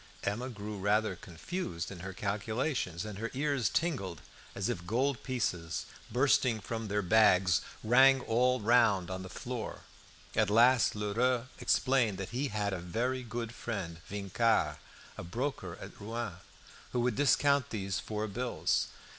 Emma 0.23 0.49
grew 0.49 0.79
rather 0.79 1.15
confused 1.15 1.91
in 1.91 1.99
her 1.99 2.11
calculations, 2.11 3.05
and 3.05 3.19
her 3.19 3.29
ears 3.35 3.69
tingled 3.69 4.19
as 4.55 4.67
if 4.67 4.87
gold 4.87 5.21
pieces, 5.21 5.85
bursting 6.11 6.59
from 6.59 6.87
their 6.87 7.03
bags, 7.03 7.61
rang 7.83 8.19
all 8.21 8.59
round 8.59 9.09
her 9.09 9.13
on 9.13 9.21
the 9.21 9.29
floor. 9.29 9.81
At 10.35 10.49
last 10.49 10.95
Lheureux 10.95 11.49
explained 11.59 12.17
that 12.17 12.29
he 12.29 12.47
had 12.47 12.73
a 12.73 12.79
very 12.79 13.21
good 13.21 13.53
friend, 13.53 14.01
Vincart, 14.09 14.77
a 15.19 15.23
broker 15.23 15.75
at 15.79 16.01
Rouen, 16.01 16.37
who 16.93 16.99
would 17.01 17.15
discount 17.15 17.69
these 17.69 17.99
four 17.99 18.25
bills. 18.27 18.87